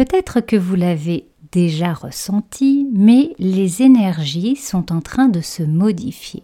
Peut-être 0.00 0.40
que 0.40 0.56
vous 0.56 0.76
l'avez 0.76 1.26
déjà 1.52 1.92
ressenti, 1.92 2.88
mais 2.90 3.34
les 3.38 3.82
énergies 3.82 4.56
sont 4.56 4.92
en 4.94 5.02
train 5.02 5.28
de 5.28 5.42
se 5.42 5.62
modifier. 5.62 6.42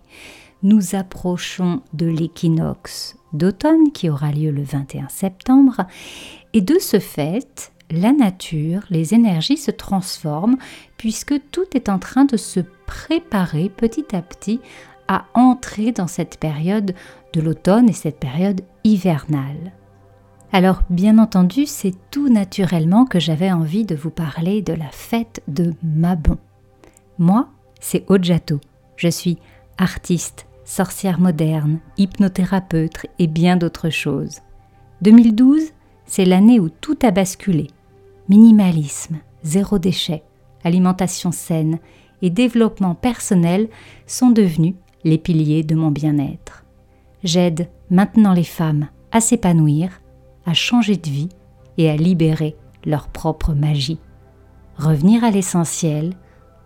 Nous 0.62 0.94
approchons 0.94 1.80
de 1.94 2.04
l'équinoxe 2.04 3.16
d'automne 3.32 3.92
qui 3.92 4.10
aura 4.10 4.30
lieu 4.30 4.50
le 4.50 4.62
21 4.62 5.08
septembre 5.08 5.86
et 6.52 6.60
de 6.60 6.78
ce 6.78 6.98
fait, 6.98 7.72
la 7.90 8.12
nature, 8.12 8.82
les 8.90 9.14
énergies 9.14 9.56
se 9.56 9.70
transforment 9.70 10.58
puisque 10.98 11.40
tout 11.50 11.64
est 11.74 11.88
en 11.88 11.98
train 11.98 12.26
de 12.26 12.36
se 12.36 12.60
préparer 12.84 13.70
petit 13.70 14.14
à 14.14 14.20
petit 14.20 14.60
à 15.08 15.24
entrer 15.32 15.92
dans 15.92 16.08
cette 16.08 16.38
période 16.38 16.94
de 17.32 17.40
l'automne 17.40 17.88
et 17.88 17.94
cette 17.94 18.20
période 18.20 18.60
hivernale. 18.84 19.72
Alors 20.52 20.82
bien 20.90 21.18
entendu, 21.18 21.66
c'est 21.66 21.94
tout 22.10 22.28
naturellement 22.28 23.04
que 23.04 23.20
j'avais 23.20 23.52
envie 23.52 23.84
de 23.84 23.94
vous 23.94 24.10
parler 24.10 24.62
de 24.62 24.72
la 24.72 24.88
fête 24.90 25.42
de 25.48 25.74
Mabon. 25.82 26.38
Moi, 27.18 27.48
c'est 27.80 28.04
Ojato. 28.08 28.60
Je 28.96 29.08
suis 29.08 29.38
artiste, 29.78 30.46
sorcière 30.64 31.20
moderne, 31.20 31.80
hypnothérapeute 31.98 33.06
et 33.18 33.26
bien 33.26 33.56
d'autres 33.56 33.90
choses. 33.90 34.40
2012, 35.02 35.60
c'est 36.06 36.24
l'année 36.24 36.60
où 36.60 36.68
tout 36.68 36.98
a 37.02 37.10
basculé. 37.10 37.68
Minimalisme, 38.28 39.18
zéro 39.42 39.78
déchet, 39.78 40.22
alimentation 40.64 41.32
saine 41.32 41.78
et 42.22 42.30
développement 42.30 42.94
personnel 42.94 43.68
sont 44.06 44.30
devenus 44.30 44.74
les 45.04 45.18
piliers 45.18 45.62
de 45.62 45.74
mon 45.74 45.90
bien-être. 45.90 46.64
J'aide 47.22 47.68
maintenant 47.90 48.32
les 48.32 48.44
femmes 48.44 48.88
à 49.12 49.20
s'épanouir, 49.20 50.00
à 50.46 50.54
changer 50.54 50.96
de 50.96 51.10
vie 51.10 51.28
et 51.76 51.90
à 51.90 51.96
libérer 51.96 52.56
leur 52.84 53.08
propre 53.08 53.52
magie. 53.52 53.98
Revenir 54.78 55.24
à 55.24 55.30
l'essentiel, 55.30 56.14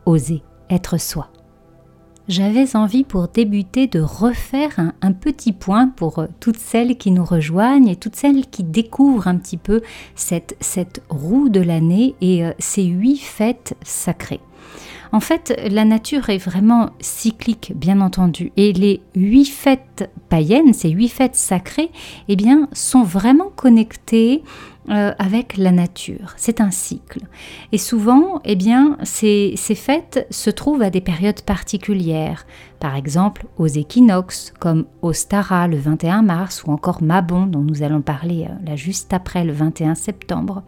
oser 0.07 0.43
être 0.69 0.99
soi 0.99 1.31
j'avais 2.31 2.77
envie 2.77 3.03
pour 3.03 3.27
débuter 3.27 3.89
de 3.89 3.99
refaire 4.01 4.93
un, 5.03 5.13
petit 5.13 5.53
point 5.53 5.89
pour 5.89 6.21
euh, 6.21 6.27
toutes 6.39 6.59
celles 6.59 6.97
qui 6.97 7.11
nous 7.11 7.25
rejoignent 7.25 7.89
et 7.89 7.97
toutes 7.97 8.15
celles 8.15 8.47
qui 8.47 8.63
découvrent 8.63 9.27
un 9.27 9.37
petit 9.37 9.57
peu 9.57 9.83
cette, 10.15 10.57
cette 10.61 11.03
roue 11.09 11.49
de 11.49 11.61
l'année 11.61 12.15
et 12.21 12.45
euh, 12.45 12.53
ces 12.61 12.85
huit 12.85 13.19
fêtes 13.19 13.77
sacrées. 13.83 14.41
En 15.13 15.21
fait, 15.21 15.61
la 15.69 15.85
nature 15.85 16.31
est 16.31 16.39
vraiment 16.39 16.91
cyclique, 17.01 17.73
bien 17.75 18.01
entendu, 18.01 18.53
et 18.57 18.73
les 18.73 19.01
huit 19.15 19.47
fêtes 19.47 20.11
païennes, 20.29 20.73
ces 20.73 20.91
huit 20.91 21.09
fêtes 21.09 21.35
sacrées, 21.35 21.91
eh 22.29 22.37
bien, 22.37 22.69
sont 22.73 23.03
vraiment 23.03 23.51
connectées 23.55 24.43
euh, 24.89 25.13
avec 25.19 25.57
la 25.57 25.73
nature. 25.73 26.35
C'est 26.37 26.61
un 26.61 26.71
cycle. 26.71 27.21
Et 27.71 27.79
souvent, 27.79 28.41
eh 28.45 28.57
bien, 28.57 28.97
ces, 29.03 29.55
fêtes 29.57 30.27
se 30.31 30.49
trouvent 30.51 30.83
à 30.83 30.91
des 30.91 31.01
périodes 31.01 31.43
particulières. 31.43 32.47
Par 32.79 32.97
exemple, 32.97 33.47
aux 33.59 33.67
équinoxes, 33.67 34.53
comme 34.59 34.87
Ostara 35.03 35.69
le 35.69 35.77
21 35.77 36.23
mars, 36.23 36.65
ou 36.65 36.73
encore 36.73 37.03
Mabon, 37.03 37.47
dont 37.47 37.61
nous 37.61 37.83
allons 37.83 38.01
parler 38.01 38.47
euh, 38.49 38.77
juste 38.77 39.13
après 39.13 39.45
le 39.45 39.53
21 39.53 39.95
septembre. 39.95 40.63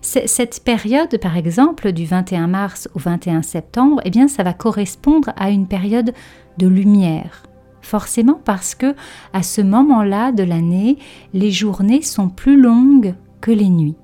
Cette 0.00 0.62
période, 0.64 1.18
par 1.18 1.36
exemple, 1.36 1.92
du 1.92 2.04
21 2.04 2.46
mars 2.46 2.88
au 2.94 2.98
21 2.98 3.42
septembre, 3.42 4.00
eh 4.04 4.10
bien, 4.10 4.28
ça 4.28 4.42
va 4.42 4.52
correspondre 4.52 5.32
à 5.36 5.50
une 5.50 5.66
période 5.66 6.12
de 6.58 6.66
lumière, 6.66 7.42
forcément 7.82 8.40
parce 8.44 8.74
que 8.74 8.94
à 9.32 9.42
ce 9.42 9.60
moment-là 9.60 10.32
de 10.32 10.42
l'année, 10.42 10.98
les 11.34 11.50
journées 11.50 12.02
sont 12.02 12.28
plus 12.28 12.60
longues 12.60 13.14
que 13.40 13.50
les 13.50 13.68
nuits. 13.68 13.96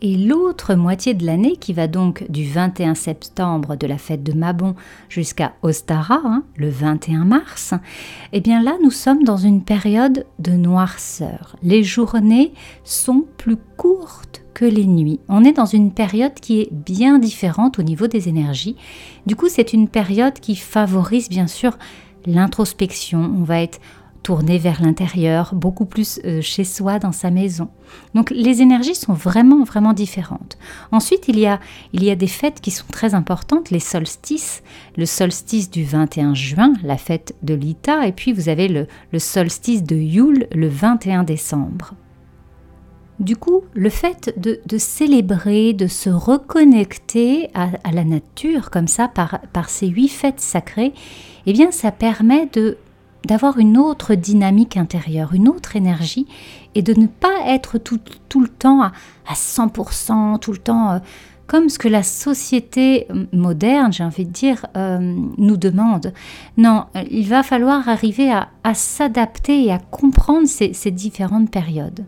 Et 0.00 0.16
l'autre 0.16 0.76
moitié 0.76 1.12
de 1.12 1.26
l'année, 1.26 1.56
qui 1.56 1.72
va 1.72 1.88
donc 1.88 2.24
du 2.30 2.44
21 2.44 2.94
septembre 2.94 3.74
de 3.74 3.86
la 3.88 3.98
fête 3.98 4.22
de 4.22 4.32
Mabon 4.32 4.76
jusqu'à 5.08 5.54
Ostara, 5.62 6.20
hein, 6.24 6.44
le 6.56 6.70
21 6.70 7.24
mars, 7.24 7.74
eh 8.32 8.40
bien 8.40 8.62
là, 8.62 8.76
nous 8.82 8.92
sommes 8.92 9.24
dans 9.24 9.36
une 9.36 9.64
période 9.64 10.24
de 10.38 10.52
noirceur. 10.52 11.56
Les 11.64 11.82
journées 11.82 12.52
sont 12.84 13.24
plus 13.38 13.56
courtes 13.76 14.44
que 14.54 14.64
les 14.64 14.86
nuits. 14.86 15.18
On 15.28 15.44
est 15.44 15.56
dans 15.56 15.66
une 15.66 15.92
période 15.92 16.34
qui 16.34 16.60
est 16.60 16.72
bien 16.72 17.18
différente 17.18 17.80
au 17.80 17.82
niveau 17.82 18.06
des 18.06 18.28
énergies. 18.28 18.76
Du 19.26 19.34
coup, 19.34 19.48
c'est 19.48 19.72
une 19.72 19.88
période 19.88 20.34
qui 20.34 20.54
favorise 20.54 21.28
bien 21.28 21.48
sûr 21.48 21.76
l'introspection. 22.24 23.32
On 23.36 23.42
va 23.42 23.62
être 23.62 23.80
tourner 24.22 24.58
vers 24.58 24.82
l'intérieur, 24.82 25.54
beaucoup 25.54 25.86
plus 25.86 26.20
euh, 26.24 26.40
chez 26.40 26.64
soi, 26.64 26.98
dans 26.98 27.12
sa 27.12 27.30
maison. 27.30 27.68
Donc 28.14 28.30
les 28.30 28.60
énergies 28.62 28.94
sont 28.94 29.12
vraiment, 29.12 29.64
vraiment 29.64 29.92
différentes. 29.92 30.58
Ensuite, 30.92 31.28
il 31.28 31.38
y, 31.38 31.46
a, 31.46 31.60
il 31.92 32.04
y 32.04 32.10
a 32.10 32.16
des 32.16 32.26
fêtes 32.26 32.60
qui 32.60 32.70
sont 32.70 32.86
très 32.90 33.14
importantes, 33.14 33.70
les 33.70 33.80
solstices. 33.80 34.62
Le 34.96 35.06
solstice 35.06 35.70
du 35.70 35.84
21 35.84 36.34
juin, 36.34 36.74
la 36.82 36.96
fête 36.96 37.34
de 37.42 37.54
l'Ita, 37.54 38.06
et 38.06 38.12
puis 38.12 38.32
vous 38.32 38.48
avez 38.48 38.68
le, 38.68 38.86
solstice 39.18 39.82
de 39.82 39.96
Yule, 39.96 40.46
le 40.52 40.68
21 40.68 41.24
décembre. 41.24 41.94
Du 43.20 43.36
coup, 43.36 43.62
le 43.74 43.90
fait 43.90 44.32
de, 44.36 44.78
célébrer, 44.78 45.72
de 45.72 45.88
se 45.88 46.08
reconnecter 46.08 47.50
à, 47.52 47.70
à, 47.82 47.90
la 47.90 48.04
nature 48.04 48.70
comme 48.70 48.86
ça 48.86 49.08
par, 49.08 49.40
par 49.52 49.70
ces 49.70 49.88
huit 49.88 50.08
fêtes 50.08 50.40
sacrées, 50.40 50.92
eh 51.46 51.52
bien, 51.52 51.72
ça 51.72 51.90
permet 51.90 52.46
de 52.52 52.76
d'avoir 53.28 53.58
une 53.58 53.76
autre 53.76 54.14
dynamique 54.14 54.76
intérieure, 54.78 55.34
une 55.34 55.48
autre 55.48 55.76
énergie, 55.76 56.26
et 56.74 56.82
de 56.82 56.98
ne 56.98 57.06
pas 57.06 57.46
être 57.46 57.76
tout, 57.76 58.00
tout 58.28 58.40
le 58.40 58.48
temps 58.48 58.82
à, 58.82 58.92
100%, 59.32 60.40
tout 60.40 60.52
le 60.52 60.58
temps 60.58 60.92
euh, 60.92 60.98
comme 61.46 61.68
ce 61.68 61.78
que 61.78 61.88
la 61.88 62.02
société 62.02 63.06
euh, 63.10 63.26
moderne, 63.32 63.92
j'ai 63.92 64.02
envie 64.02 64.24
de 64.24 64.32
dire, 64.32 64.64
euh, 64.76 64.98
nous 65.36 65.58
demande. 65.58 66.14
Non, 66.56 66.86
il 67.10 67.28
va 67.28 67.42
falloir 67.42 67.88
arriver 67.88 68.32
à, 68.32 68.48
s'adapter 68.74 69.66
et 69.66 69.72
à 69.72 69.78
comprendre 69.78 70.46
ces, 70.46 70.72
ces 70.72 70.90
différentes 70.90 71.50
périodes. 71.50 72.06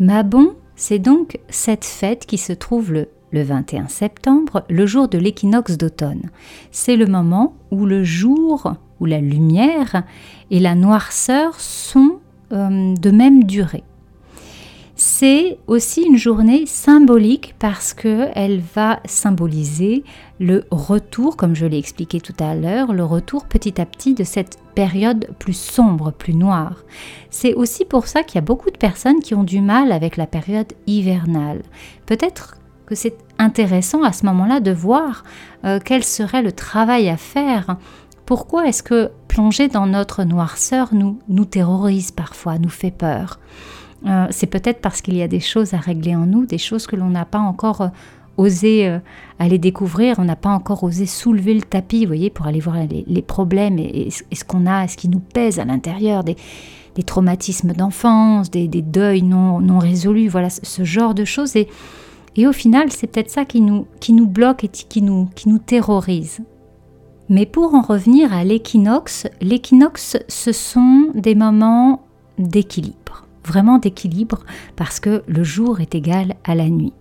Mabon, 0.00 0.54
c'est 0.76 0.98
donc 0.98 1.38
cette 1.48 1.84
fête 1.84 2.26
qui 2.26 2.38
se 2.38 2.52
trouve 2.52 2.92
le 2.92 3.08
le 3.32 3.42
21 3.42 3.86
septembre, 3.86 4.64
le 4.68 4.86
jour 4.86 5.06
de 5.06 5.16
l'équinoxe 5.16 5.76
d'automne. 5.76 6.30
C'est 6.72 6.96
le 6.96 7.06
moment 7.06 7.54
où 7.70 7.86
le 7.86 8.02
jour 8.02 8.74
où 9.00 9.06
la 9.06 9.20
lumière 9.20 10.04
et 10.50 10.60
la 10.60 10.74
noirceur 10.74 11.58
sont 11.58 12.18
euh, 12.52 12.94
de 12.94 13.10
même 13.10 13.44
durée. 13.44 13.84
C'est 15.02 15.58
aussi 15.66 16.02
une 16.02 16.18
journée 16.18 16.66
symbolique 16.66 17.54
parce 17.58 17.94
qu'elle 17.94 18.60
va 18.74 19.00
symboliser 19.06 20.04
le 20.38 20.66
retour, 20.70 21.38
comme 21.38 21.54
je 21.54 21.64
l'ai 21.64 21.78
expliqué 21.78 22.20
tout 22.20 22.34
à 22.38 22.54
l'heure, 22.54 22.92
le 22.92 23.04
retour 23.04 23.46
petit 23.46 23.80
à 23.80 23.86
petit 23.86 24.12
de 24.12 24.24
cette 24.24 24.58
période 24.74 25.28
plus 25.38 25.56
sombre, 25.56 26.10
plus 26.10 26.34
noire. 26.34 26.84
C'est 27.30 27.54
aussi 27.54 27.86
pour 27.86 28.08
ça 28.08 28.22
qu'il 28.22 28.34
y 28.34 28.38
a 28.38 28.42
beaucoup 28.42 28.70
de 28.70 28.76
personnes 28.76 29.20
qui 29.20 29.34
ont 29.34 29.42
du 29.42 29.62
mal 29.62 29.90
avec 29.90 30.18
la 30.18 30.26
période 30.26 30.74
hivernale. 30.86 31.62
Peut-être 32.04 32.58
que 32.84 32.94
c'est 32.94 33.16
intéressant 33.38 34.02
à 34.02 34.12
ce 34.12 34.26
moment-là 34.26 34.60
de 34.60 34.70
voir 34.70 35.24
euh, 35.64 35.78
quel 35.82 36.04
serait 36.04 36.42
le 36.42 36.52
travail 36.52 37.08
à 37.08 37.16
faire 37.16 37.78
pourquoi 38.30 38.68
est-ce 38.68 38.84
que 38.84 39.10
plonger 39.26 39.66
dans 39.66 39.88
notre 39.88 40.22
noirceur 40.22 40.90
nous, 40.94 41.18
nous 41.28 41.44
terrorise 41.44 42.12
parfois, 42.12 42.58
nous 42.58 42.68
fait 42.68 42.92
peur? 42.92 43.40
Euh, 44.06 44.28
C'est 44.30 44.46
peut-être 44.46 44.80
parce 44.80 45.00
qu'il 45.00 45.16
y 45.16 45.22
a 45.22 45.26
des 45.26 45.40
choses 45.40 45.74
à 45.74 45.78
régler 45.78 46.14
en 46.14 46.26
nous, 46.26 46.46
des 46.46 46.56
choses 46.56 46.86
que 46.86 46.94
l'on 46.94 47.10
n'a 47.10 47.24
pas 47.24 47.40
encore 47.40 47.80
euh, 47.80 47.88
osé 48.36 48.86
euh, 48.86 49.00
aller 49.40 49.58
découvrir, 49.58 50.20
on 50.20 50.24
n'a 50.24 50.36
pas 50.36 50.50
encore 50.50 50.84
osé 50.84 51.06
soulever 51.06 51.54
le 51.54 51.62
tapis, 51.62 52.02
vous 52.02 52.10
voyez, 52.10 52.30
pour 52.30 52.46
aller 52.46 52.60
voir 52.60 52.76
les, 53.04 53.22
problèmes 53.22 53.80
et, 53.80 54.10
ce 54.10 54.44
qu'on 54.44 54.64
a, 54.64 54.86
ce 54.86 54.96
qui 54.96 55.08
nous 55.08 55.18
pèse 55.18 55.58
à 55.58 55.64
l'intérieur, 55.64 56.22
des, 56.22 56.36
traumatismes 57.04 57.72
d'enfance, 57.72 58.48
des, 58.48 58.68
deuils 58.68 59.22
non, 59.22 59.58
non 59.58 59.80
résolus, 59.80 60.28
voilà, 60.28 60.50
ce, 60.50 60.84
genre 60.84 61.14
de 61.14 61.24
choses. 61.24 61.56
Et, 61.56 61.66
et 62.36 62.46
au 62.46 62.52
final, 62.52 62.92
c'est 62.92 63.08
peut-être 63.08 63.30
ça 63.30 63.44
qui 63.44 63.60
nous, 63.60 63.88
qui 63.98 64.12
nous 64.12 64.28
bloque 64.28 64.62
et 64.62 64.68
qui 64.68 65.02
nous, 65.02 65.28
qui 65.34 65.48
nous 65.48 65.58
terrorise. 65.58 66.42
Mais 67.30 67.46
pour 67.46 67.74
en 67.76 67.80
revenir 67.80 68.34
à 68.34 68.42
l'équinoxe, 68.42 69.28
l'équinoxe, 69.40 70.18
ce 70.26 70.50
sont 70.50 71.12
des 71.14 71.36
moments 71.36 72.02
d'équilibre, 72.38 73.24
vraiment 73.44 73.78
d'équilibre, 73.78 74.40
parce 74.74 74.98
que 74.98 75.22
le 75.28 75.44
jour 75.44 75.80
est 75.80 75.94
égal 75.94 76.34
à 76.42 76.56
la 76.56 76.68
nuit. 76.68 76.92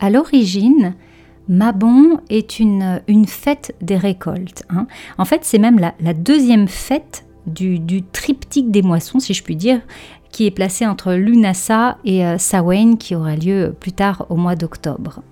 À 0.00 0.08
l'origine, 0.08 0.94
Mabon 1.46 2.20
est 2.30 2.58
une, 2.58 3.02
fête 3.26 3.74
des 3.82 3.98
récoltes. 3.98 4.64
Hein. 4.70 4.86
En 5.18 5.26
fait, 5.26 5.44
c'est 5.44 5.58
même 5.58 5.78
la, 5.78 6.14
deuxième 6.14 6.66
fête 6.66 7.26
du, 7.46 8.02
triptyque 8.12 8.70
des 8.70 8.82
moissons, 8.82 9.20
si 9.20 9.34
je 9.34 9.42
puis 9.42 9.56
dire, 9.56 9.82
qui 10.32 10.46
est 10.46 10.50
placée 10.50 10.86
entre 10.86 11.12
Lunasa 11.12 11.98
et 12.02 12.24
euh, 12.24 12.36
qui 12.98 13.14
aura 13.14 13.36
lieu 13.36 13.74
plus 13.78 13.92
tard 13.92 14.24
au 14.30 14.36
mois 14.36 14.56
d'octobre. 14.56 15.22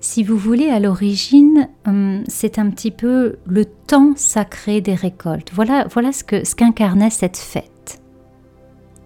Si 0.00 0.22
vous 0.22 0.36
voulez, 0.36 0.68
à 0.68 0.78
l'origine, 0.78 1.68
hum, 1.86 2.22
c'est 2.28 2.58
un 2.58 2.70
petit 2.70 2.90
peu 2.90 3.36
le 3.46 3.64
temps 3.64 4.12
sacré 4.16 4.80
des 4.80 4.94
récoltes. 4.94 5.50
Voilà, 5.52 5.86
voilà 5.90 6.12
ce 6.12 6.54
qu'incarnait 6.54 7.10
ce 7.10 7.20
cette 7.20 7.36
fête. 7.36 8.00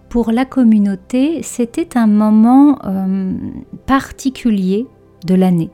pour 0.09 0.31
la 0.31 0.45
communauté, 0.45 1.41
c'était 1.41 1.97
un 1.97 2.05
moment 2.05 2.77
euh, 2.85 3.33
particulier 3.87 4.85
de 5.25 5.33
l'année. 5.33 5.71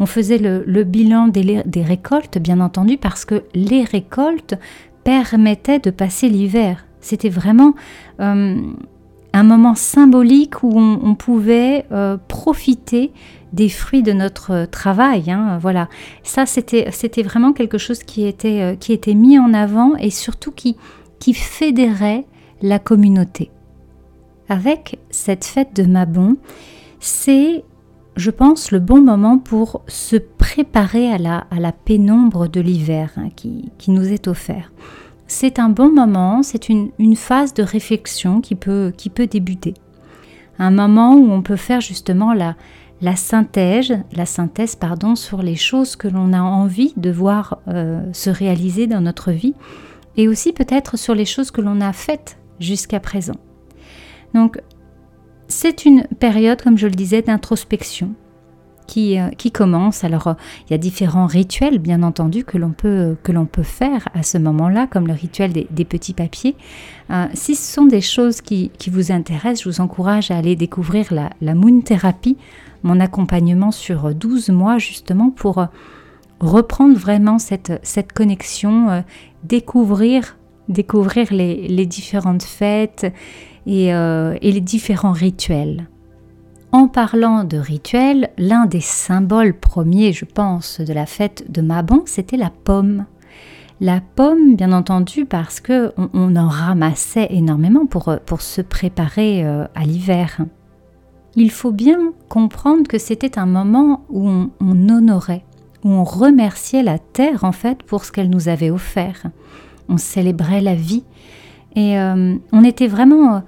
On 0.00 0.06
faisait 0.06 0.38
le, 0.38 0.82
bilan 0.82 1.28
des, 1.28 1.82
récoltes, 1.82 2.38
bien 2.38 2.58
entendu, 2.58 2.98
parce 2.98 3.24
que 3.24 3.44
les 3.54 3.84
récoltes 3.84 4.56
permettaient 5.04 5.78
de 5.78 5.90
passer 5.90 6.28
l'hiver. 6.28 6.86
C'était 7.00 7.28
vraiment 7.28 7.74
euh, 8.18 8.60
un 9.32 9.42
moment 9.42 9.74
symbolique 9.74 10.62
où 10.62 10.78
on, 10.78 11.14
pouvait 11.14 11.86
euh, 11.92 12.16
profiter 12.28 13.12
des 13.52 13.68
fruits 13.68 14.02
de 14.02 14.12
notre 14.12 14.66
travail. 14.66 15.30
Hein, 15.30 15.58
voilà, 15.60 15.88
ça 16.22 16.46
c'était 16.46 16.88
c'était 16.90 17.22
vraiment 17.22 17.52
quelque 17.52 17.78
chose 17.78 18.02
qui 18.02 18.26
était 18.26 18.60
euh, 18.62 18.74
qui 18.74 18.92
était 18.92 19.14
mis 19.14 19.38
en 19.38 19.54
avant 19.54 19.96
et 19.96 20.10
surtout 20.10 20.50
qui 20.50 20.76
qui 21.18 21.34
fédérait 21.34 22.24
la 22.62 22.78
communauté. 22.78 23.50
Avec 24.48 24.98
cette 25.10 25.44
fête 25.44 25.76
de 25.76 25.84
Mabon, 25.84 26.36
c'est 27.00 27.64
je 28.18 28.30
pense, 28.32 28.72
le 28.72 28.80
bon 28.80 29.00
moment 29.00 29.38
pour 29.38 29.82
se 29.86 30.16
préparer 30.16 31.10
à 31.10 31.18
la, 31.18 31.46
à 31.52 31.60
la 31.60 31.70
pénombre 31.70 32.48
de 32.48 32.60
l'hiver 32.60 33.12
hein, 33.16 33.28
qui, 33.34 33.70
qui, 33.78 33.92
nous 33.92 34.12
est 34.12 34.26
offert. 34.26 34.72
C'est 35.30 35.58
un 35.58 35.68
bon 35.68 35.92
moment, 35.92 36.42
c'est 36.42 36.70
une, 36.70 36.90
phase 37.14 37.52
de 37.52 37.62
réflexion 37.62 38.40
qui 38.40 38.54
peut, 38.54 38.92
débuter. 39.30 39.74
Un 40.58 40.70
moment 40.70 41.14
où 41.16 41.30
on 41.30 41.42
peut 41.42 41.56
faire 41.56 41.82
justement 41.82 42.32
la, 42.32 42.56
la 43.02 43.14
synthèse, 43.14 43.98
la 44.12 44.24
synthèse 44.24 44.74
pardon, 44.74 45.14
sur 45.16 45.42
les 45.42 45.54
choses 45.54 45.96
que 45.96 46.08
l'on 46.08 46.32
a 46.32 46.40
envie 46.40 46.94
de 46.96 47.10
voir 47.10 47.58
euh, 47.68 48.02
se 48.14 48.30
réaliser 48.30 48.86
dans 48.86 49.02
notre 49.02 49.30
vie 49.30 49.54
et 50.16 50.28
aussi 50.28 50.54
peut-être 50.54 50.96
sur 50.96 51.14
les 51.14 51.26
choses 51.26 51.50
que 51.50 51.60
l'on 51.60 51.82
a 51.82 51.92
faites 51.92 52.38
jusqu'à 52.58 52.98
présent. 52.98 53.36
Donc 54.34 54.58
c'est 55.46 55.84
une 55.84 56.04
période, 56.18 56.62
comme 56.62 56.78
je 56.78 56.86
le 56.86 56.94
disais, 56.94 57.20
d'introspection 57.20 58.14
qui, 58.88 59.20
euh, 59.20 59.28
qui, 59.28 59.52
commence. 59.52 60.02
Alors, 60.02 60.26
euh, 60.26 60.34
il 60.66 60.72
y 60.72 60.74
a 60.74 60.78
différents 60.78 61.26
rituels, 61.26 61.78
bien 61.78 62.02
entendu, 62.02 62.42
que 62.42 62.58
l'on 62.58 62.72
peut, 62.72 63.16
faire 63.62 64.08
à 64.14 64.24
ce 64.24 64.38
moment-là, 64.38 64.88
comme 64.90 65.06
le 65.06 65.12
rituel 65.12 65.52
des, 65.52 65.84
petits 65.84 66.14
papiers. 66.14 66.56
Euh, 67.10 67.26
si 67.34 67.54
ce 67.54 67.72
sont 67.72 67.86
des 67.86 68.00
choses 68.00 68.40
qui, 68.40 68.72
vous 68.90 69.12
intéressent, 69.12 69.62
je 69.62 69.68
vous 69.68 69.80
encourage 69.80 70.32
à 70.32 70.38
aller 70.38 70.56
découvrir 70.56 71.12
la, 71.12 71.54
Moon 71.54 71.80
Therapy, 71.82 72.36
mon 72.82 72.98
accompagnement 72.98 73.70
sur 73.70 74.14
12 74.14 74.48
mois, 74.48 74.78
justement, 74.78 75.30
pour 75.30 75.64
reprendre 76.40 76.96
vraiment 76.96 77.38
cette, 77.38 78.12
connexion, 78.14 79.04
découvrir, 79.44 80.36
découvrir 80.68 81.32
les, 81.32 81.68
les 81.68 81.86
différentes 81.86 82.42
fêtes 82.42 83.12
et, 83.66 83.92
les 83.92 84.60
différents 84.60 85.12
rituels. 85.12 85.88
En 86.70 86.86
parlant 86.86 87.44
de 87.44 87.56
rituels, 87.56 88.28
l'un 88.36 88.66
des 88.66 88.82
symboles 88.82 89.54
premiers, 89.54 90.12
je 90.12 90.26
pense, 90.26 90.80
de 90.80 90.92
la 90.92 91.06
fête 91.06 91.50
de 91.50 91.62
Mabon, 91.62 92.02
c'était 92.04 92.36
la 92.36 92.50
pomme. 92.50 93.06
La 93.80 94.00
pomme, 94.00 94.54
bien 94.54 94.72
entendu, 94.72 95.24
parce 95.24 95.60
que 95.60 95.92
on, 95.96 96.36
en 96.36 96.48
ramassait 96.48 97.28
énormément 97.30 97.86
pour, 97.86 98.14
pour 98.26 98.42
se 98.42 98.60
préparer 98.60 99.46
euh, 99.46 99.64
à 99.74 99.84
l'hiver. 99.84 100.40
Il 101.36 101.50
faut 101.50 101.72
bien 101.72 102.12
comprendre 102.28 102.86
que 102.86 102.98
c'était 102.98 103.38
un 103.38 103.46
moment 103.46 104.04
où 104.10 104.28
on, 104.28 104.50
honorait, 104.60 105.44
où 105.84 105.90
on 105.90 106.04
remerciait 106.04 106.82
la 106.82 106.98
terre 106.98 107.44
en 107.44 107.52
fait 107.52 107.82
pour 107.82 108.04
ce 108.04 108.12
qu'elle 108.12 108.28
nous 108.28 108.48
avait 108.48 108.70
offert. 108.70 109.22
On 109.88 109.96
célébrait 109.96 110.60
la 110.60 110.74
vie 110.74 111.04
et 111.76 111.98
euh, 111.98 112.34
on 112.52 112.64
était 112.64 112.88
vraiment 112.88 113.42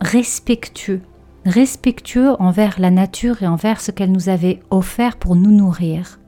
respectueux, 0.00 1.02
respectueux 1.44 2.34
envers 2.40 2.80
la 2.80 2.90
nature 2.90 3.42
et 3.42 3.46
envers 3.46 3.80
ce 3.80 3.90
qu'elle 3.90 4.12
nous 4.12 4.28
avait 4.28 4.60
offert 4.70 5.16
pour 5.16 5.36
nous 5.36 5.50
nourrir. 5.50 6.20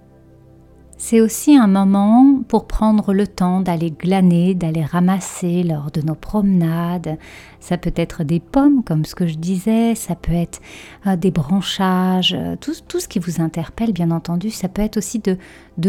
C'est 1.05 1.21
aussi 1.21 1.57
un 1.57 1.67
moment 1.67 2.45
pour 2.47 2.69
prendre 2.69 3.13
le 3.13 3.27
temps 3.27 3.61
d'aller 3.61 3.91
glaner, 3.91 4.55
d'aller 4.55 4.85
ramasser 4.85 5.65
lors 5.65 5.91
de 5.91 6.01
nos 6.01 6.15
promenades. 6.15 7.19
Ça 7.59 7.77
peut 7.77 7.93
être 7.97 8.23
des 8.23 8.39
pommes, 8.39 8.85
comme 8.85 9.05
ce 9.05 9.17
que 9.17 9.27
je 9.27 9.35
disais, 9.35 9.97
ça 9.97 10.15
peut 10.15 10.33
être 10.33 10.61
euh, 11.09 11.17
des 11.17 11.33
branchages, 11.33 12.37
euh, 12.39 12.55
tout, 12.55 13.01
ce 13.01 13.09
qui 13.09 13.19
vous 13.19 13.41
interpelle, 13.41 13.93
bien 13.93 14.13
entendu. 14.13 14.51
Ça 14.51 14.69
peut 14.69 14.81
être 14.81 14.97
aussi 14.97 15.19
de, 15.19 15.37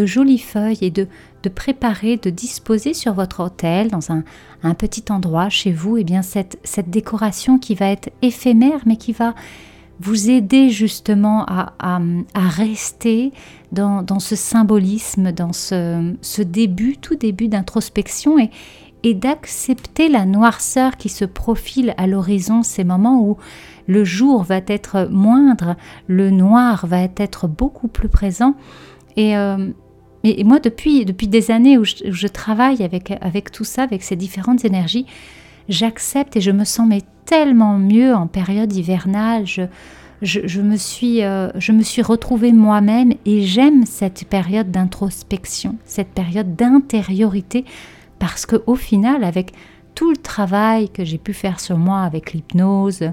jolies 0.07 0.39
feuilles 0.39 0.79
et 0.81 0.89
de, 0.89 1.07
préparer, 1.53 2.17
de 2.17 2.31
disposer 2.31 2.95
sur 2.95 3.13
votre 3.13 3.41
hôtel, 3.41 3.91
dans 3.91 4.11
un, 4.11 4.23
un 4.63 4.73
petit 4.73 5.11
endroit 5.11 5.47
chez 5.47 5.71
vous, 5.71 5.97
et 5.97 6.01
eh 6.01 6.05
bien 6.05 6.23
cette, 6.23 6.57
cette 6.63 6.89
décoration 6.89 7.59
qui 7.59 7.75
va 7.75 7.85
être 7.85 8.09
éphémère, 8.23 8.79
mais 8.87 8.97
qui 8.97 9.13
va 9.13 9.35
vous 9.99 10.29
aider 10.29 10.69
justement 10.69 11.45
à, 11.47 11.99
rester 12.35 13.31
dans, 13.71 14.19
ce 14.19 14.35
symbolisme, 14.35 15.31
dans 15.31 15.53
ce, 15.53 16.41
début, 16.41 16.97
tout 16.97 17.15
début 17.15 17.47
d'introspection 17.47 18.37
et, 18.39 18.49
d'accepter 19.13 20.07
la 20.07 20.25
noirceur 20.25 20.95
qui 20.95 21.09
se 21.09 21.25
profile 21.25 21.93
à 21.97 22.07
l'horizon, 22.07 22.63
ces 22.63 22.85
moments 22.85 23.21
où 23.21 23.37
le 23.85 24.05
jour 24.05 24.43
va 24.43 24.61
être 24.65 25.09
moindre, 25.11 25.75
le 26.07 26.29
noir 26.29 26.87
va 26.87 27.01
être 27.17 27.47
beaucoup 27.47 27.89
plus 27.89 28.07
présent. 28.07 28.55
Et, 29.17 29.35
euh, 29.35 29.71
moi, 30.45 30.59
depuis, 30.59 31.03
des 31.05 31.51
années 31.51 31.77
où 31.77 31.83
je, 31.83 32.27
travaille 32.27 32.81
avec 32.81 33.51
tout 33.51 33.65
ça, 33.65 33.83
avec 33.83 34.03
ces 34.03 34.15
différentes 34.15 34.63
énergies, 34.63 35.05
j'accepte 35.69 36.35
et 36.35 36.41
je 36.41 36.51
me 36.51 36.63
sens 36.63 36.87
mais 36.87 37.01
tellement 37.25 37.77
mieux 37.77 38.13
en 38.13 38.27
période 38.27 38.73
hivernale. 38.73 39.45
Je, 39.45 40.61
me, 40.61 40.77
suis, 40.77 41.23
euh, 41.23 41.49
je 41.55 41.71
me 41.71 41.83
suis 41.83 42.01
retrouvée 42.01 42.53
moi-même 42.53 43.13
et 43.25 43.41
j'aime 43.41 43.85
cette 43.85 44.25
période 44.25 44.71
d'introspection, 44.71 45.75
cette 45.85 46.09
période 46.09 46.55
d'intériorité, 46.55 47.65
parce 48.19 48.45
que 48.45 48.63
au 48.67 48.75
final, 48.75 49.23
avec 49.23 49.51
tout 49.95 50.09
le 50.09 50.17
travail 50.17 50.89
que 50.89 51.03
j'ai 51.03 51.17
pu 51.17 51.33
faire 51.33 51.59
sur 51.59 51.77
moi 51.77 52.01
avec 52.01 52.33
l'hypnose, 52.33 53.11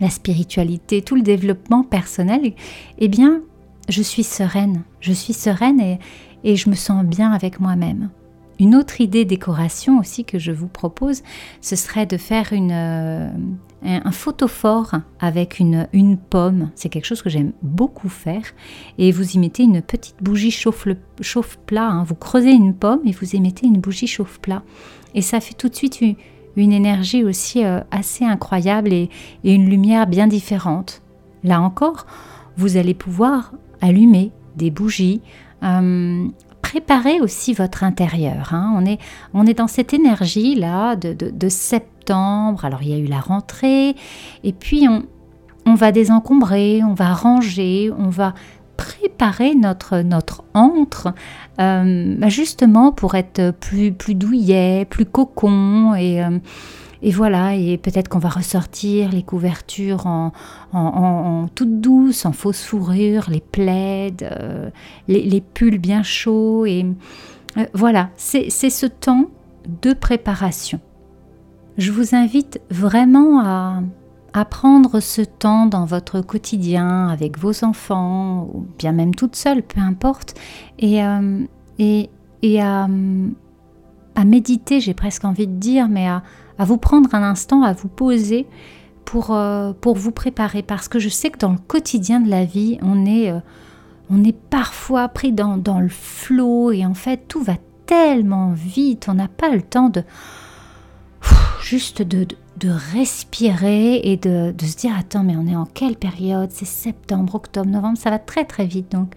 la 0.00 0.10
spiritualité, 0.10 1.02
tout 1.02 1.14
le 1.14 1.22
développement 1.22 1.84
personnel, 1.84 2.52
eh 2.98 3.08
bien, 3.08 3.40
je 3.88 4.02
suis 4.02 4.24
sereine. 4.24 4.82
Je 5.00 5.12
suis 5.12 5.32
sereine 5.32 5.80
et, 5.80 5.98
et 6.42 6.56
je 6.56 6.68
me 6.68 6.74
sens 6.74 7.04
bien 7.04 7.30
avec 7.30 7.60
moi-même. 7.60 8.10
Une 8.60 8.74
autre 8.74 9.00
idée 9.00 9.24
décoration 9.24 9.98
aussi 9.98 10.24
que 10.24 10.38
je 10.38 10.52
vous 10.52 10.68
propose, 10.68 11.22
ce 11.60 11.76
serait 11.76 12.06
de 12.06 12.16
faire 12.16 12.50
euh, 12.52 13.30
un 13.84 14.12
photophore 14.12 14.94
avec 15.20 15.58
une, 15.58 16.18
pomme. 16.30 16.70
C'est 16.74 16.88
quelque 16.88 17.06
chose 17.06 17.22
que 17.22 17.30
j'aime 17.30 17.52
beaucoup 17.62 18.08
faire. 18.08 18.42
Et 18.98 19.10
vous 19.10 19.32
y 19.32 19.38
mettez 19.38 19.62
une 19.62 19.82
petite 19.82 20.22
bougie 20.22 20.50
chauffe-plat. 20.50 20.96
Chauffe 21.20 21.58
hein. 21.76 22.04
Vous 22.06 22.14
creusez 22.14 22.52
une 22.52 22.74
pomme 22.74 23.00
et 23.04 23.12
vous 23.12 23.34
y 23.34 23.40
mettez 23.40 23.66
une 23.66 23.80
bougie 23.80 24.06
chauffe-plat. 24.06 24.62
Et 25.14 25.22
ça 25.22 25.40
fait 25.40 25.54
tout 25.54 25.68
de 25.68 25.74
suite 25.74 26.00
une, 26.00 26.72
énergie 26.72 27.24
aussi 27.24 27.64
euh, 27.64 27.80
assez 27.90 28.24
incroyable 28.24 28.92
et, 28.92 29.10
une 29.44 29.68
lumière 29.68 30.06
bien 30.06 30.26
différente. 30.26 31.02
Là 31.44 31.60
encore, 31.60 32.06
vous 32.56 32.76
allez 32.76 32.94
pouvoir 32.94 33.52
allumer 33.80 34.30
des 34.56 34.70
bougies, 34.70 35.22
euh, 35.62 36.28
préparez 36.72 37.20
aussi 37.20 37.52
votre 37.52 37.84
intérieur. 37.84 38.54
Hein. 38.54 38.72
On, 38.74 38.86
est, 38.86 38.98
on 39.34 39.46
est 39.46 39.52
dans 39.52 39.66
cette 39.66 39.92
énergie-là 39.92 40.96
de, 40.96 41.48
septembre. 41.50 42.64
Alors, 42.64 42.82
il 42.82 42.88
y 42.88 42.94
a 42.94 42.96
eu 42.96 43.04
la 43.04 43.20
rentrée. 43.20 43.94
Et 44.42 44.54
puis, 44.54 44.88
on, 44.88 45.02
on 45.66 45.74
va 45.74 45.92
désencombrer, 45.92 46.82
on 46.82 46.94
va 46.94 47.12
ranger, 47.12 47.92
on 47.98 48.08
va 48.08 48.32
préparer 48.78 49.54
notre, 49.54 49.98
notre 49.98 50.44
antre 50.54 51.12
euh, 51.60 52.16
justement 52.28 52.90
pour 52.90 53.16
être 53.16 53.50
plus, 53.50 53.92
plus 53.92 54.14
douillet, 54.14 54.86
plus 54.88 55.04
cocon 55.04 55.94
et... 55.94 56.24
Euh, 56.24 56.38
et 57.04 57.10
voilà, 57.10 57.56
et 57.56 57.78
peut-être 57.78 58.08
qu'on 58.08 58.20
va 58.20 58.28
ressortir 58.28 59.10
les 59.10 59.24
couvertures 59.24 60.06
en, 60.06 60.32
en, 60.72 61.48
toute 61.52 61.80
douce, 61.80 62.24
en 62.26 62.32
fausse 62.32 62.62
fourrure, 62.62 63.28
les 63.28 63.40
plaids, 63.40 64.14
euh, 64.22 64.70
les, 65.08 65.40
pulls 65.40 65.78
bien 65.78 66.04
chauds. 66.04 66.64
Et 66.64 66.86
euh, 67.56 67.66
voilà, 67.74 68.10
c'est 68.16 68.50
ce 68.50 68.86
temps 68.86 69.30
de 69.82 69.92
préparation. 69.94 70.78
Je 71.76 71.90
vous 71.90 72.14
invite 72.14 72.60
vraiment 72.70 73.40
à, 73.40 73.82
à 74.32 74.44
prendre 74.44 75.00
ce 75.00 75.22
temps 75.22 75.66
dans 75.66 75.86
votre 75.86 76.20
quotidien 76.20 77.08
avec 77.08 77.36
vos 77.36 77.64
enfants, 77.64 78.48
ou 78.54 78.64
bien 78.78 78.92
même 78.92 79.12
toute 79.12 79.34
seule, 79.34 79.64
peu 79.64 79.80
importe, 79.80 80.34
et, 80.78 81.02
euh, 81.02 81.40
et, 81.80 82.10
et 82.42 82.62
à, 82.62 82.86
à 84.14 84.24
méditer, 84.24 84.80
j'ai 84.80 84.94
presque 84.94 85.24
envie 85.24 85.46
de 85.46 85.52
dire, 85.52 85.88
mais 85.88 86.08
à, 86.08 86.22
vous 86.58 86.76
prendre 86.76 87.14
un 87.14 87.22
instant, 87.22 87.62
à 87.62 87.72
vous 87.72 87.88
poser 87.88 88.46
pour, 89.04 89.34
euh, 89.34 89.72
pour 89.72 89.96
vous 89.96 90.12
préparer. 90.12 90.62
Parce 90.62 90.88
que 90.88 90.98
je 90.98 91.08
sais 91.08 91.30
que 91.30 91.38
dans 91.38 91.52
le 91.52 91.58
quotidien 91.58 92.20
de 92.20 92.30
la 92.30 92.44
vie, 92.44 92.78
on 92.82 93.04
est, 93.04 93.30
euh, 93.30 93.40
on 94.10 94.22
est 94.22 94.36
parfois 94.36 95.08
pris 95.08 95.32
dans, 95.32 95.80
le 95.80 95.88
flot 95.88 96.72
et 96.72 96.86
en 96.86 96.94
fait, 96.94 97.28
tout 97.28 97.42
va 97.42 97.54
tellement 97.86 98.52
vite, 98.52 99.06
on 99.08 99.14
n'a 99.14 99.28
pas 99.28 99.50
le 99.50 99.62
temps 99.62 99.88
de 99.88 100.04
juste 101.62 102.02
de, 102.02 102.26
de 102.58 102.70
respirer 102.92 103.96
et 103.96 104.16
de, 104.16 104.52
de, 104.52 104.64
se 104.66 104.76
dire 104.76 104.92
attends 104.98 105.22
mais 105.22 105.36
on 105.36 105.46
est 105.46 105.56
en 105.56 105.66
quelle 105.66 105.96
période? 105.96 106.50
C'est 106.52 106.64
septembre, 106.64 107.34
octobre, 107.34 107.68
novembre, 107.68 107.98
ça 107.98 108.10
va 108.10 108.18
très 108.18 108.44
très 108.44 108.66
vite. 108.66 108.92
Donc 108.92 109.14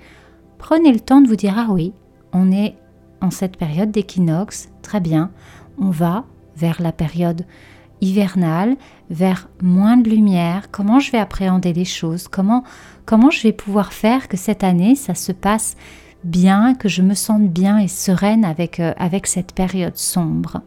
prenez 0.58 0.92
le 0.92 1.00
temps 1.00 1.22
de 1.22 1.28
vous 1.28 1.36
dire 1.36 1.56
ah 1.58 1.68
oui, 1.70 1.94
on 2.34 2.52
est 2.52 2.76
en 3.26 3.32
cette 3.32 3.58
période 3.58 3.92
d'équinoxe, 3.92 4.70
très 4.84 5.00
bien, 5.00 5.32
on 5.80 5.90
va 5.90 6.26
vers 6.56 6.82
la 6.82 6.92
période 6.92 7.46
hivernale, 8.02 8.76
vers 9.10 9.50
moins 9.62 9.98
de 9.98 10.10
lumière, 10.10 10.70
comment 10.72 11.00
je 11.00 11.12
vais 11.12 11.18
appréhender 11.18 11.74
les 11.74 11.86
choses, 11.86 12.28
comment, 12.28 12.64
comment 13.06 13.32
je 13.32 13.42
vais 13.42 13.52
pouvoir 13.52 13.94
faire 13.94 14.28
que 14.28 14.38
cette 14.38 14.64
année, 14.64 14.96
ça 14.96 15.16
se 15.16 15.32
passe 15.32 15.76
bien, 16.24 16.76
que 16.76 16.88
je 16.88 17.02
me 17.02 17.16
sente 17.16 17.50
bien 17.50 17.80
et 17.80 17.88
sereine 17.88 18.46
avec, 18.46 18.80
euh, 18.80 18.94
avec 18.98 19.28
cette 19.28 19.54
période 19.54 19.98
sombre? 19.98 20.62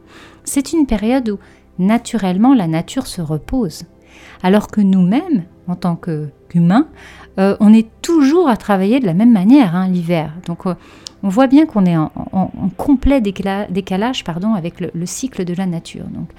C'est 0.44 0.72
une 0.72 0.86
période 0.86 1.28
où 1.30 1.38
naturellement 1.78 2.54
la 2.54 2.66
nature 2.66 3.06
se 3.06 3.22
repose, 3.22 3.84
alors 4.42 4.68
que 4.68 4.80
nous-mêmes, 4.80 5.44
en 5.68 5.76
tant 5.76 5.96
qu'humains, 5.96 6.88
euh, 7.38 7.56
on 7.60 7.72
est 7.72 7.88
toujours 8.02 8.48
à 8.48 8.56
travailler 8.56 8.98
de 8.98 9.06
la 9.06 9.14
même 9.14 9.32
manière 9.32 9.76
hein, 9.76 9.88
l'hiver. 9.88 10.32
Donc 10.46 10.66
euh, 10.66 10.74
on 11.22 11.28
voit 11.28 11.46
bien 11.46 11.66
qu'on 11.66 11.84
est 11.84 11.96
en, 11.96 12.10
complet 12.76 13.20
décalage 13.20 14.24
pardon, 14.24 14.54
avec 14.54 14.80
le, 14.80 14.90
le, 14.94 15.06
cycle 15.06 15.44
de 15.44 15.54
la 15.54 15.66
nature. 15.66 16.04
Donc 16.06 16.30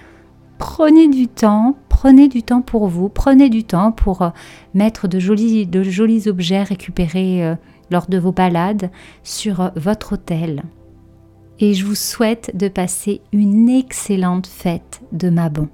prenez 0.58 1.08
du 1.08 1.28
temps, 1.28 1.78
prenez 1.90 2.28
du 2.28 2.44
temps 2.44 2.62
pour 2.62 2.88
vous, 2.88 3.10
prenez 3.10 3.50
du 3.50 3.64
temps 3.64 3.92
pour 3.92 4.22
euh, 4.22 4.30
mettre 4.74 5.08
de 5.08 5.20
jolis, 5.20 5.66
de 5.66 5.84
jolis 5.84 6.28
objets 6.28 6.64
récupérés 6.64 7.44
euh, 7.44 7.56
lors 7.90 8.08
de 8.08 8.18
vos 8.18 8.32
balades 8.32 8.92
sur 9.24 9.62
euh, 9.62 9.70
votre 9.76 10.14
hôtel. 10.14 10.64
Et 11.60 11.74
je 11.74 11.86
vous 11.86 11.96
souhaite 11.96 12.56
de 12.56 12.68
passer 12.70 13.22
une 13.34 13.68
excellente 13.68 14.48
fête 14.48 15.02
de 15.12 15.30
Mabon. 15.30 15.68